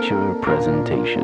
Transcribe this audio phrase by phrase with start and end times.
[0.00, 1.22] feature presentation.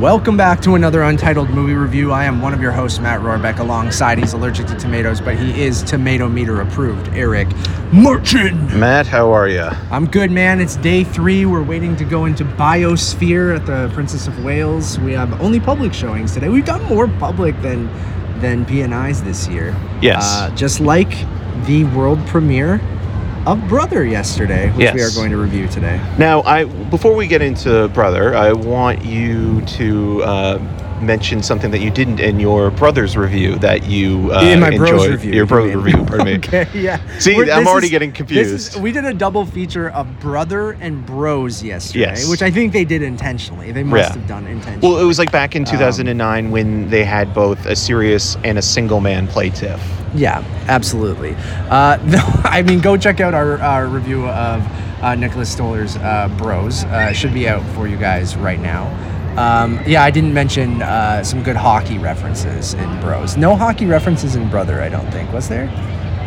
[0.00, 2.10] Welcome back to another Untitled Movie Review.
[2.10, 3.58] I am one of your hosts, Matt Rohrbeck.
[3.58, 7.08] Alongside, he's allergic to tomatoes, but he is tomato meter approved.
[7.08, 7.48] Eric
[7.92, 8.74] Merchant.
[8.74, 9.68] Matt, how are you?
[9.90, 10.60] I'm good, man.
[10.60, 11.44] It's day three.
[11.44, 14.98] We're waiting to go into Biosphere at the Princess of Wales.
[14.98, 16.48] We have only public showings today.
[16.48, 17.86] We've done more public than
[18.40, 19.76] than PNIs this year.
[20.00, 20.24] Yes.
[20.24, 21.10] Uh, just like
[21.66, 22.80] the world premiere
[23.46, 25.96] of Brother yesterday, which we are going to review today.
[26.18, 31.80] Now, I before we get into brother, I want you to uh, mention something that
[31.80, 35.10] you didn't in your brother's review that you uh, In my bros enjoyed.
[35.10, 35.32] review.
[35.32, 35.78] Your you bro mean.
[35.78, 36.34] review, pardon me.
[36.36, 36.98] okay, yeah.
[37.18, 38.80] See, We're- I'm already is- getting this is- confused.
[38.82, 42.28] we did a double feature of Brother and Bros yesterday, Yes.
[42.28, 43.72] which I think they did intentionally.
[43.72, 44.18] They must Yeah.
[44.18, 44.88] have done intentionally.
[44.88, 48.58] Well, it was like back Um, in 2009 when they had both a serious and
[48.58, 49.80] a single man play Tiff.
[50.14, 51.36] Yeah, absolutely.
[51.68, 54.62] Uh, no, I mean, go check out our, our review of
[55.02, 56.84] uh, Nicholas Stoller's uh, Bros.
[56.84, 58.84] Uh, should be out for you guys right now.
[59.40, 63.36] Um, yeah, I didn't mention uh, some good hockey references in Bros.
[63.36, 65.32] No hockey references in Brother, I don't think.
[65.32, 65.66] Was there?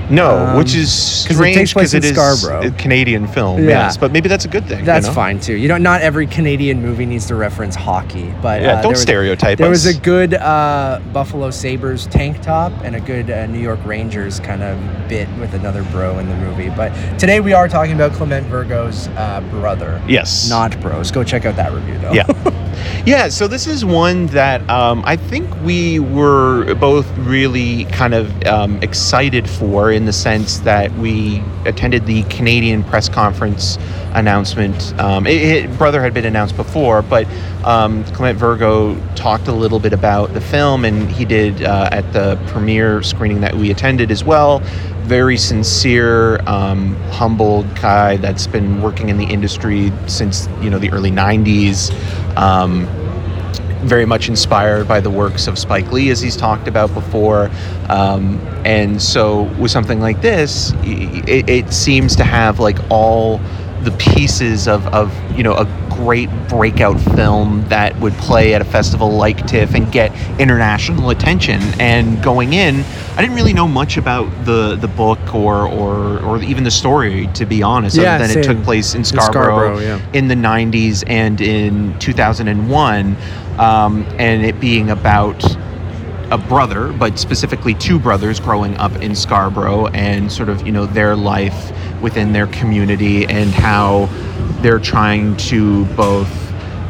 [0.09, 2.67] No, Um, which is strange because it in is Scarborough.
[2.67, 3.59] a Canadian film.
[3.63, 3.69] Yeah.
[3.69, 4.79] Yes, but maybe that's a good thing.
[4.79, 5.13] you That's know?
[5.13, 5.53] fine too.
[5.55, 8.89] You know, not every Canadian movie needs to reference hockey, but Yeah, uh, don't there
[8.91, 13.45] was- stereotype There was a good uh, Buffalo Sabres tank top and a good uh,
[13.45, 16.69] New York Rangers kind of bit with another bro in the movie.
[16.69, 20.01] But today we are talking about Clement Virgo's uh, brother.
[20.07, 20.49] Yes.
[20.49, 21.11] Not bros.
[21.11, 22.11] Go check out that review though.
[22.11, 22.25] Yeah.
[23.05, 28.43] Yeah, so this is one that um, I think we were both really kind of
[28.45, 33.77] um, excited for in the sense that we attended the Canadian press conference
[34.13, 34.97] announcement.
[34.99, 37.27] Um, it, it- Brother had been announced before, but
[37.65, 42.11] um, Clement Virgo talked a little bit about the film, and he did uh, at
[42.13, 44.59] the premiere screening that we attended as well.
[45.03, 50.89] Very sincere, um, humble guy that's been working in the industry since you know the
[50.91, 51.91] early '90s.
[52.35, 52.87] Um,
[53.83, 57.51] very much inspired by the works of Spike Lee, as he's talked about before.
[57.89, 63.39] Um, and so, with something like this, it, it seems to have like all
[63.81, 65.65] the pieces of, of you know a
[66.03, 71.61] great breakout film that would play at a festival like TIFF and get international attention.
[71.79, 72.83] And going in,
[73.15, 77.27] I didn't really know much about the the book or or, or even the story,
[77.35, 77.95] to be honest.
[77.95, 80.11] Yeah, other than it took place in In Scarborough, Scarborough, yeah.
[80.13, 83.17] in the 90s and in 2001,
[83.59, 85.43] um, and it being about
[86.31, 90.85] a brother, but specifically two brothers growing up in Scarborough and sort of, you know,
[90.85, 91.71] their life
[92.03, 94.05] within their community and how
[94.61, 96.29] they're trying to both,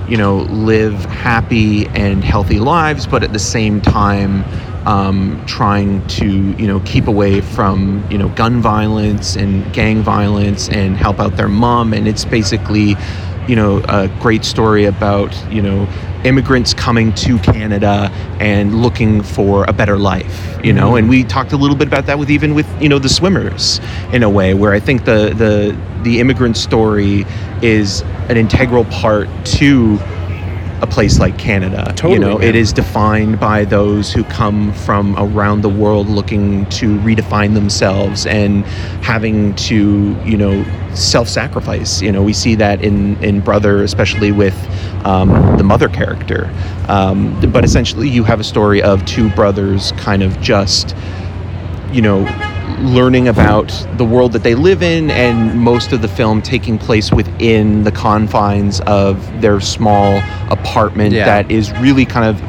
[0.09, 4.43] you know, live happy and healthy lives, but at the same time,
[4.85, 10.67] um, trying to, you know, keep away from, you know, gun violence and gang violence
[10.67, 11.93] and help out their mom.
[11.93, 12.95] And it's basically,
[13.47, 15.87] you know, a great story about, you know,
[16.23, 20.97] immigrants coming to Canada and looking for a better life, you know, mm-hmm.
[20.97, 23.79] and we talked a little bit about that with even with, you know, the swimmers
[24.11, 27.25] in a way where I think the the the immigrant story
[27.61, 29.97] is an integral part to
[30.83, 31.85] a place like Canada.
[31.95, 32.49] Totally, you know, yeah.
[32.49, 38.25] it is defined by those who come from around the world looking to redefine themselves
[38.25, 38.65] and
[39.01, 40.63] having to, you know,
[40.93, 42.01] self-sacrifice.
[42.01, 44.55] You know, we see that in in Brother, especially with
[45.05, 46.51] um, the mother character.
[46.89, 50.95] Um, but essentially, you have a story of two brothers, kind of just,
[51.91, 52.25] you know.
[52.79, 57.11] Learning about the world that they live in, and most of the film taking place
[57.11, 61.25] within the confines of their small apartment Yeah.
[61.25, 62.41] that is really kind of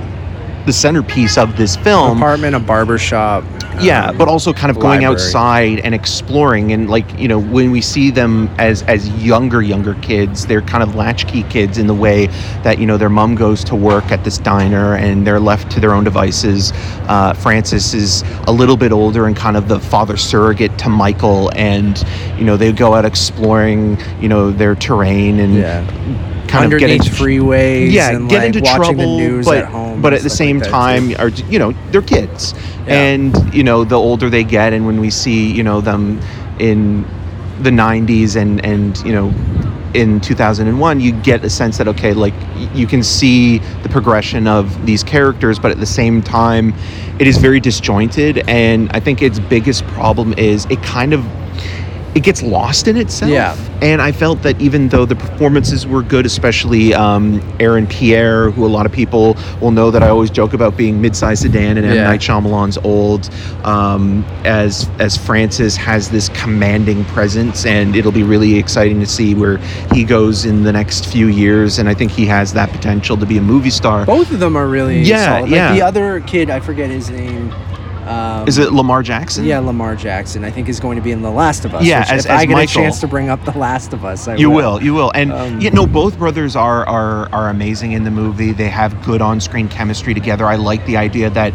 [0.66, 2.16] the centerpiece of this film.
[2.18, 3.44] Apartment, a barber shop.
[3.82, 5.14] Yeah, um, but also kind of going library.
[5.14, 9.94] outside and exploring and like, you know, when we see them as as younger younger
[10.02, 12.26] kids, they're kind of latchkey kids in the way
[12.62, 15.80] that, you know, their mom goes to work at this diner and they're left to
[15.80, 16.72] their own devices.
[17.08, 21.50] Uh, Francis is a little bit older and kind of the father surrogate to Michael
[21.56, 22.02] and,
[22.38, 25.84] you know, they go out exploring, you know, their terrain and Yeah.
[26.48, 27.90] kind of get into freeways.
[27.92, 29.83] yeah, and, get like, into watching trouble, the news but at home.
[30.02, 31.16] But at the same like time, too.
[31.16, 32.54] are you know they're kids,
[32.86, 32.94] Yeah.
[33.00, 36.20] and you know the older they get, and when we see you know them
[36.58, 37.04] in
[37.60, 39.32] the 90s and and you know
[39.94, 42.34] in 2001 you get a sense that okay like
[42.74, 46.74] you can see the progression of these characters but at the same time
[47.20, 51.24] it is very disjointed and i think its biggest problem is it kind of
[52.14, 53.30] it gets lost in itself.
[53.30, 53.56] Yeah.
[53.82, 58.64] And I felt that even though the performances were good, especially um, Aaron Pierre, who
[58.64, 61.84] a lot of people will know that I always joke about being mid-sized sedan and
[61.86, 62.04] M Yeah.
[62.04, 63.30] Night Shyamalan's old,
[63.64, 69.34] um, as as Francis has this commanding presence, and it'll be really exciting to see
[69.34, 69.58] where
[69.92, 71.78] he goes in the next few years.
[71.78, 74.06] And I think he has that potential to be a movie star.
[74.06, 75.42] Both of them are really Yeah, solid.
[75.42, 75.74] Like yeah.
[75.74, 77.52] the other kid, I forget his name.
[78.06, 79.44] Um, Is it Lamar Jackson?
[79.44, 80.44] Yeah, Lamar Jackson.
[80.44, 81.84] I think is going to be in The Last of Us.
[81.84, 82.82] Yeah, as- if as I get Michael.
[82.82, 85.32] a chance to bring up The Last of Us, I You will, you will, and
[85.32, 88.52] Um, you know both brothers are are are amazing in the movie.
[88.52, 90.46] They have good on-screen chemistry together.
[90.46, 91.52] I like the idea that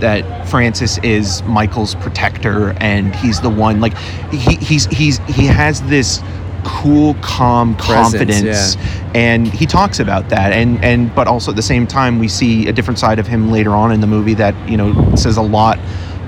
[0.00, 3.96] that Francis is Michael's protector, and he's the one like
[4.30, 6.22] he he's he's he has this
[6.68, 8.76] cool, calm Presence, confidence,
[9.14, 12.68] and he talks about that, and and but also at the same time we see
[12.68, 15.42] a different side of him later on in the movie that you know says a
[15.42, 15.78] lot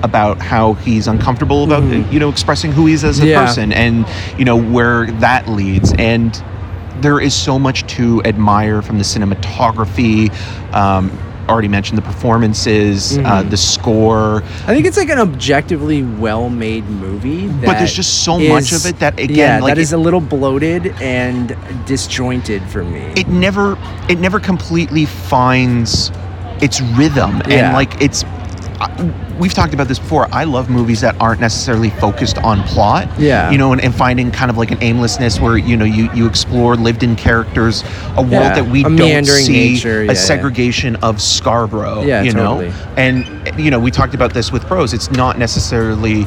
[0.03, 3.27] about how he's uncomfortable about you know expressing who he is as a.
[3.27, 3.45] Yeah.
[3.45, 4.05] person and
[4.37, 6.43] you know where that leads and
[7.01, 10.31] there is so much to admire from the cinematography
[10.73, 11.09] um,
[11.51, 13.49] already mentioned the performances uh, Mhm.
[13.49, 17.47] the score I think it's like an objectively well-made movie.
[17.65, 19.99] but there's just so much of it that again yeah, like that is it, a
[19.99, 21.55] little bloated and
[21.85, 23.03] disjointed for me.
[23.15, 23.77] it never
[24.09, 26.11] it never completely finds
[26.61, 27.55] its rhythm Yeah.
[27.57, 28.23] and like it's
[28.79, 28.89] I-
[29.41, 33.49] we've talked about this before i love movies that aren't necessarily focused on plot Yeah.
[33.49, 36.27] you know and, and finding kind of like an aimlessness where you know you you
[36.27, 37.83] explore lived in characters
[38.17, 40.17] a world Yeah, that we a don't see nature, a yeah, yeah.
[40.17, 42.69] segregation of scarborough Yeah, you totally.
[42.69, 46.25] know and you know we talked about this with Bros it's not necessarily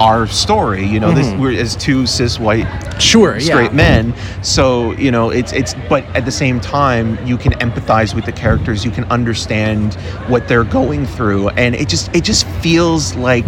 [0.00, 1.38] our story you know this Mhm.
[1.38, 2.66] we're as two cis white
[2.98, 3.40] sure, yeah.
[3.40, 8.14] straight men so you know it's it's but at the same time you can empathize
[8.14, 9.94] with the characters you can understand
[10.28, 13.44] what they're going through and it just it just feels like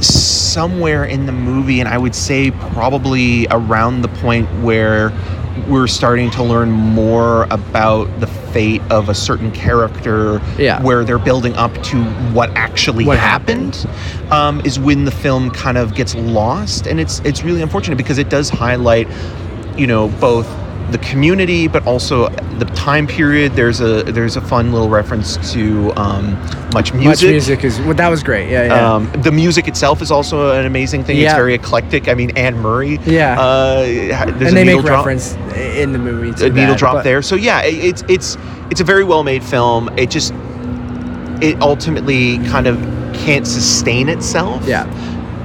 [0.00, 5.10] somewhere in the movie and i would say probably around the point where
[5.66, 10.80] we're starting to learn more about the fate of a certain character Yeah.
[10.82, 12.02] where they're building up to
[12.32, 13.86] what actually What happened,
[14.30, 18.18] Um, is when the film kind of gets lost and it's it's really unfortunate because
[18.18, 19.08] it does highlight
[19.76, 20.46] you know both
[20.90, 25.92] the community but also the time period there's a there's a fun little reference to
[25.96, 26.34] um,
[26.70, 28.50] MuchMusic, Much music is well, that was great.
[28.50, 28.94] Yeah, yeah.
[28.94, 31.18] Um, the music itself is also an amazing thing.
[31.18, 32.08] It's very eclectic.
[32.08, 32.98] I mean, Anne Murray.
[33.06, 33.40] Yeah.
[33.40, 36.78] Uh, there's and a they make drop, reference in the movie to a needle that,
[36.78, 37.22] drop but- there.
[37.22, 38.36] So yeah, it, it's it's
[38.70, 39.88] it's a very well made film.
[39.98, 40.34] It just
[41.40, 42.76] it ultimately kind of
[43.14, 44.66] can't sustain itself.
[44.66, 44.82] Yeah.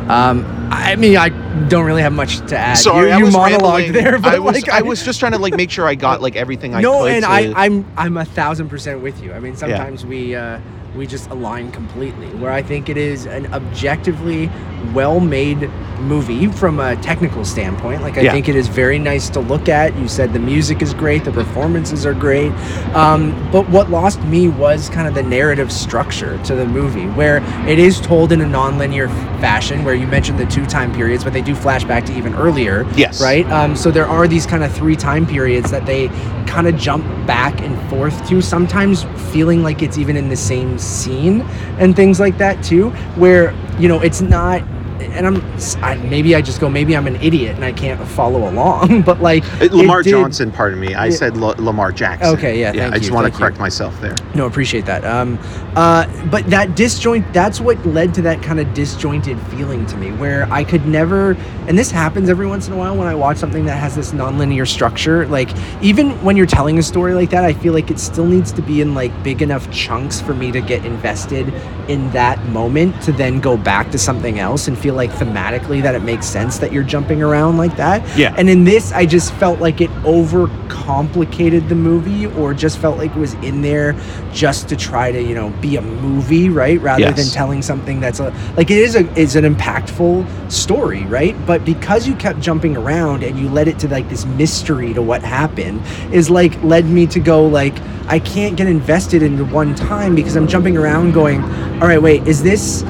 [0.10, 0.44] Um,
[0.74, 1.30] I mean, I
[1.68, 2.76] don't really have much to add.
[2.76, 3.94] Sorry, you, I you was monologued rambling.
[3.94, 6.22] there, but I was like, I was just trying to like make sure I got
[6.22, 7.12] like everything I no, could.
[7.12, 9.34] and to- I, I'm I'm a thousand percent with you.
[9.34, 10.60] I mean, sometimes we uh,
[10.96, 12.28] we just align completely.
[12.28, 14.50] Where I think it is an objectively
[14.94, 15.70] well-made
[16.02, 18.02] movie from a technical standpoint.
[18.02, 18.34] Like I Yeah.
[18.34, 19.98] think it is very nice to look at.
[19.98, 22.52] You said the music is great, the performances are great.
[22.94, 27.38] Um, but what lost me was kind of the narrative structure to the movie, where
[27.68, 29.08] it is told in a non-linear
[29.40, 29.84] fashion.
[29.84, 32.86] Where you mentioned the two time periods, but they do flash back to even earlier.
[32.96, 33.22] Yes.
[33.22, 33.50] Right.
[33.52, 36.10] Um, so there are these kind of three time periods that they
[36.54, 40.78] kind of jump back and forth to, sometimes feeling like it's even in the same
[40.78, 41.42] scene
[41.80, 44.62] and things like that too, where you know it's not.
[45.02, 45.44] And I'm
[45.84, 49.22] I, maybe I just go maybe I'm an idiot and I can't follow along, but
[49.22, 50.94] like Uh, Lamar it did- Johnson, pardon me.
[50.94, 51.12] I Yeah.
[51.12, 52.36] said La- Lamar Jackson.
[52.36, 53.38] Okay, yeah, Yeah, I just you, want to you.
[53.38, 54.16] correct myself there.
[54.36, 55.04] No, appreciate that.
[55.06, 55.38] Um,
[55.76, 60.12] uh, but that disjoint, that's what led to that kind of disjointed feeling to me,
[60.12, 61.36] where I could never,
[61.68, 64.12] and this happens every once in a while when I watch something that has this
[64.12, 65.26] nonlinear structure.
[65.28, 65.50] Like,
[65.82, 68.62] even when you're telling a story like that, I feel like it still needs to
[68.62, 71.52] be in like big enough chunks for me to get invested
[71.88, 75.96] in that moment to then go back to something else and feel like thematically that
[75.96, 78.06] it makes sense that you're jumping around like that.
[78.18, 78.36] Yeah.
[78.38, 82.98] And in this, I just felt like it over complicated the movie or just felt
[82.98, 83.96] like it was in there
[84.34, 86.82] just to try to, you know, be a movie, right?
[86.82, 87.16] Rather Yes.
[87.16, 91.36] than telling something that's a like it is a is an impactful story, right?
[91.46, 95.02] But because you kept jumping around and you led it to like this mystery to
[95.02, 97.74] what happened is like led me to go like
[98.10, 101.42] I can't get invested into one time because I'm jumping around going,
[101.82, 102.84] all right, wait, is this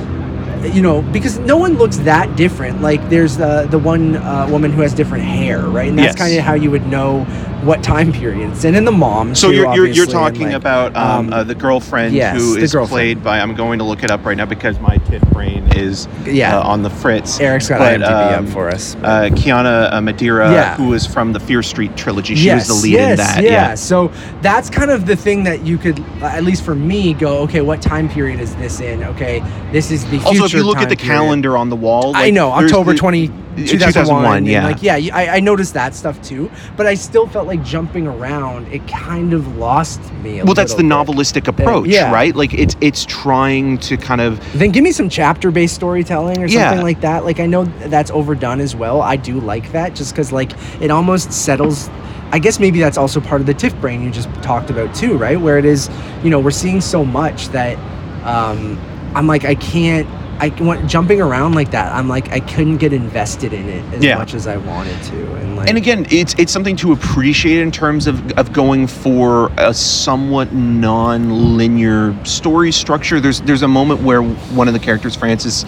[0.63, 2.81] you know, because no one looks that different.
[2.81, 5.89] Like there's the the one uh, woman who has different hair, right?
[5.89, 6.17] And that's Yes.
[6.17, 7.25] kind of how you would know
[7.63, 9.35] what time period it's in, and the mom.
[9.35, 12.55] So too, you're, you're, you're talking like, about um, um, uh, the girlfriend yes, who
[12.55, 12.89] is girlfriend.
[12.89, 13.39] played by.
[13.39, 16.57] I'm going to look it up right now because my TIFF brain is Yeah.
[16.57, 17.39] uh, on the fritz.
[17.39, 18.95] Eric's got But, IMDb um, up for us.
[18.95, 20.75] Uh, Kiana uh, Madeira, Yeah.
[20.75, 23.43] who was from the Fear Street trilogy, she was the lead in that.
[23.43, 23.75] Yeah.
[23.75, 27.61] So that's kind of the thing that you could, at least for me, go, okay,
[27.61, 29.03] what time period is this in?
[29.03, 29.39] Okay,
[29.71, 30.27] this is the future.
[30.27, 31.19] Also, if you look at the period.
[31.19, 33.67] calendar on the wall, I know October the- 20, 2001.
[33.67, 34.65] 2001, and, yeah.
[34.65, 38.67] Like, yeah, I, I noticed that stuff too, but I still felt like jumping around.
[38.67, 40.39] It kind of lost me.
[40.39, 40.91] A Well, that's the bit.
[40.91, 42.11] novelistic approach, yeah.
[42.11, 42.35] right?
[42.35, 46.69] Like it's it's trying to kind of Then give me some chapter-based storytelling or Yeah.
[46.69, 47.25] something like that.
[47.25, 49.01] Like I know that's overdone as well.
[49.01, 51.89] I do like that just because like it almost settles.
[52.31, 55.17] I guess maybe that's also part of the TIFF brain you just talked about too,
[55.17, 55.39] right?
[55.39, 55.89] Where it is,
[56.23, 57.77] you know, we're seeing so much that
[58.25, 58.79] um,
[59.15, 60.07] I'm like I can't.
[60.39, 61.93] I went jumping around like that.
[61.93, 64.17] I'm like I couldn't get invested in it as Yeah.
[64.17, 67.71] much as I wanted to, and like and again, it's it's something to appreciate in
[67.71, 73.19] terms of, of going for a somewhat non-linear story structure.
[73.19, 75.65] There's there's a moment where one of the characters, Francis,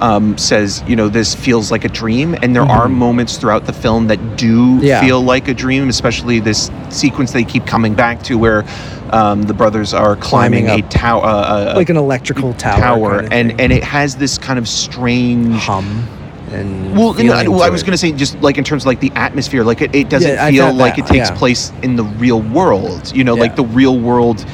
[0.00, 3.72] um, says, you know, this feels like a dream, and there are moments throughout the
[3.72, 4.84] film that do Mm-hmm.
[4.84, 5.00] Yeah.
[5.00, 8.62] feel like a dream, especially this sequence they keep coming back to where
[9.12, 13.26] um, the brothers are climbing, Climbing a tower, uh, like an electrical tower, tower, kind
[13.26, 13.60] of and thing.
[13.60, 16.06] and it has this kind of strange hum
[16.52, 19.00] and well, no, well, I was going to say just like in terms of like
[19.00, 21.36] the atmosphere, like it, it doesn't Yeah, feel like that, it takes yeah.
[21.36, 23.14] place in the real world.
[23.14, 24.44] You know, like the real world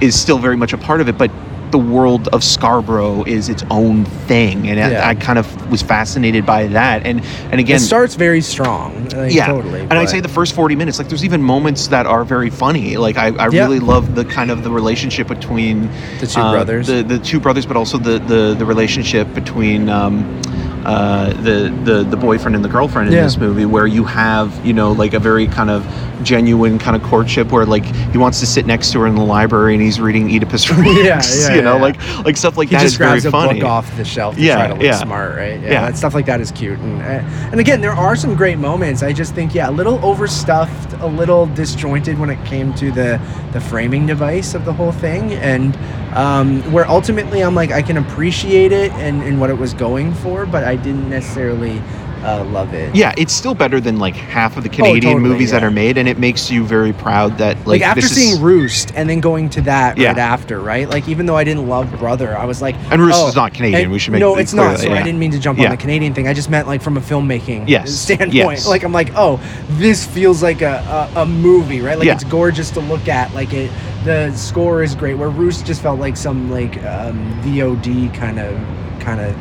[0.00, 1.30] is still very much a part of it, but
[1.70, 5.06] the world of Scarborough is its own thing, and Yeah.
[5.06, 7.06] I, I kind of was fascinated by that.
[7.06, 7.20] And
[7.50, 9.08] and again, it starts very strong.
[9.10, 9.80] Like, yeah, totally.
[9.80, 12.96] and I'd say the first forty minutes, like there's even moments that are very funny.
[12.96, 13.62] Like I, I Yeah.
[13.64, 15.88] really love the kind of the relationship between
[16.20, 16.86] The two uh, brothers.
[16.86, 19.88] the the two brothers, but also the the the relationship between.
[19.88, 20.40] Um,
[20.88, 23.24] uh, the, the the boyfriend and the girlfriend in Yeah.
[23.24, 25.84] this movie, where you have you know like a very kind of
[26.22, 29.24] genuine kind of courtship, where like he wants to sit next to her in the
[29.24, 32.74] library and he's reading Oedipus Rex, Yeah, yeah, you know, like like stuff like he
[32.76, 33.60] that is just very grabs a funny.
[33.60, 34.96] book off the shelf to Yeah, try to look yeah.
[34.98, 35.60] smart, right?
[35.60, 38.58] Yeah, that stuff like that is cute, and uh, and again, there are some great
[38.58, 39.02] moments.
[39.02, 43.20] I just think, yeah, a little overstuffed, a little disjointed when it came to the
[43.52, 45.76] the framing device of the whole thing, and
[46.14, 50.14] um, where ultimately I'm like, I can appreciate it and and what it was going
[50.14, 51.80] for, but I didn't necessarily
[52.24, 52.92] uh, love it.
[52.96, 55.70] Yeah, it's still better than like half of the Canadian Oh, totally, movies that are
[55.70, 58.92] made, and it makes you very proud that like, like, after this is- seeing Roost
[58.96, 60.08] and then going to that Yeah.
[60.08, 60.88] right after, right?
[60.90, 63.54] Like even though I didn't love Brother, I was like, And Roost oh, is not
[63.54, 64.78] Canadian, and- we should make no, it it's not.
[64.78, 65.66] that, So I didn't mean to jump Yeah.
[65.66, 66.26] on the Canadian thing.
[66.26, 68.32] I just meant like from a filmmaking Yes, standpoint.
[68.34, 68.66] yes.
[68.66, 69.38] Like I'm like, oh,
[69.72, 71.96] this feels like a, a, a movie, right?
[71.96, 72.14] Like Yeah.
[72.14, 73.32] it's gorgeous to look at.
[73.32, 73.70] Like it,
[74.08, 75.14] the score is great.
[75.14, 78.54] Where Roost just felt like some like um, VOD kind of
[79.00, 79.34] kind of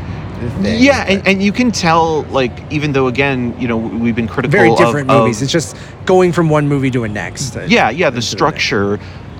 [0.62, 0.84] thing.
[0.84, 4.52] yeah, and, and you can tell like even though again you know we've been critical
[4.52, 5.42] very of- different of, movies.
[5.42, 7.56] It's just going from one movie to a next.
[7.68, 9.00] yeah yeah the structure.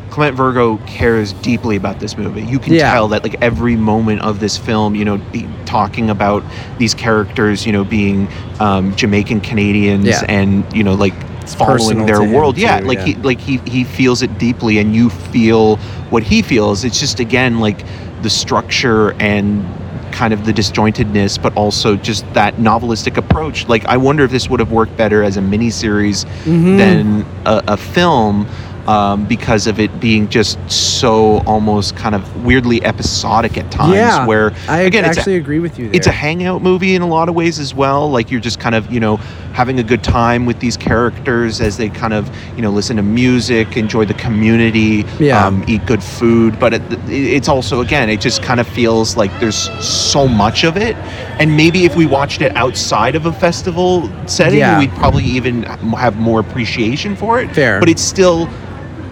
[0.10, 2.42] Clement Virgo cares deeply about this movie.
[2.42, 2.92] You can Yeah.
[2.94, 6.44] tell that like every moment of this film, you know, be, talking about
[6.80, 8.28] these characters, you know, being
[8.60, 10.24] um, Jamaican Canadians Yeah.
[10.28, 11.14] and you know like
[11.56, 12.58] following their world.
[12.58, 13.06] yeah, like yeah.
[13.06, 15.78] he like he he feels it deeply, and you feel
[16.10, 16.84] what he feels.
[16.84, 17.84] It's just again like
[18.22, 19.64] the structure and
[20.12, 23.68] kind of the disjointedness, but also just that novelistic approach.
[23.68, 26.78] Like I wonder if this would have worked better as a miniseries Mhm.
[26.78, 28.48] than a, a film.
[28.88, 34.26] Um, because of it being just so almost kind of weirdly episodic at times, yeah,
[34.26, 35.88] where I again it's a- actually agree with you.
[35.88, 35.96] There.
[35.98, 38.10] it's a hangout movie in a lot of ways as well.
[38.10, 39.20] Like you're just kind of, you know,
[39.58, 43.02] having a good time with these characters as they kind of, you know, listen to
[43.02, 45.44] music, enjoy the community, Yeah.
[45.44, 46.60] um, eat good food.
[46.60, 50.78] But it, it's also, again, it just kind of feels like there's so much of
[50.78, 50.96] it.
[51.40, 54.78] And maybe if we watched it outside of a festival setting, Yeah.
[54.78, 57.52] we'd probably even have more appreciation for it.
[57.52, 57.80] Fair.
[57.80, 58.48] But it's still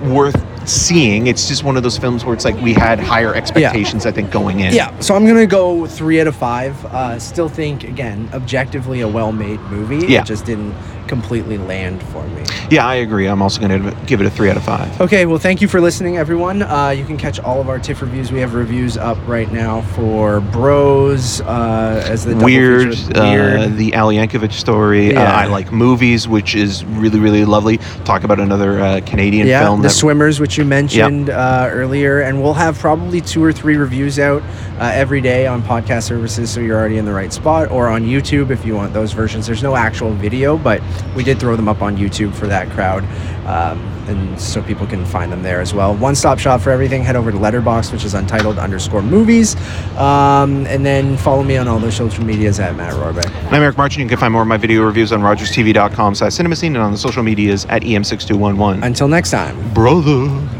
[0.03, 1.27] worth seeing.
[1.27, 4.31] It's just one of those films where it's like we had higher expectations, I think,
[4.31, 4.73] going in.
[4.73, 6.83] Yeah, so I'm gonna go three out of five.
[6.85, 10.07] Uh, still think again, objectively a well-made movie.
[10.07, 10.21] Yeah.
[10.21, 10.73] It just didn't
[11.07, 12.43] completely land for me.
[12.69, 13.27] Yeah, I agree.
[13.27, 14.99] I'm also going to give it a three out of five.
[15.01, 16.61] Okay, well, thank you for listening, everyone.
[16.63, 18.31] Uh, you can catch all of our TIFF reviews.
[18.31, 23.93] We have reviews up right now for Bros uh, as the double Weird, uh, the
[23.93, 25.15] Al Yankovic story.
[25.15, 25.35] Uh, Yeah.
[25.35, 27.77] I like movies, which is really, really lovely.
[28.03, 29.81] Talk about another uh, Canadian yeah, film.
[29.81, 33.75] the that- swimmers, which you mentioned uh, earlier, and we'll have probably two or three
[33.77, 34.41] reviews out
[34.79, 38.03] uh, every day on podcast services, so you're already in the right spot, or on
[38.03, 39.45] YouTube if you want those versions.
[39.45, 40.81] There's no actual video, but
[41.15, 43.03] we did throw them up on YouTube for that crowd.
[43.45, 45.95] Um, and so people can find them there as well.
[45.95, 47.03] One stop shop for everything.
[47.03, 49.55] Head over to Letterboxd, which is untitled underscore movies.
[49.97, 53.29] Um, and then follow me on all those social medias at Matt Rohrbeck.
[53.45, 54.01] And I'm Eric Martin.
[54.01, 56.97] You can find more of my video reviews on rogerstv.com slash cinemascene and on the
[56.97, 58.83] social medias at E EM6211.
[58.83, 59.73] Until next time.
[59.73, 60.54] Brother.